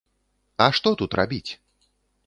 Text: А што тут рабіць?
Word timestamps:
А 0.65 0.67
што 0.79 0.95
тут 1.03 1.11
рабіць? 1.23 1.47